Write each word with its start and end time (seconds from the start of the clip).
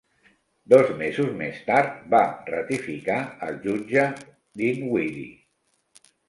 Dos 0.71 0.87
mesos 1.01 1.27
més 1.41 1.59
tard, 1.67 1.99
va 2.13 2.21
ratificar 2.53 3.19
el 3.49 3.61
jutge 3.67 4.07
Dinwiddie. 4.63 5.31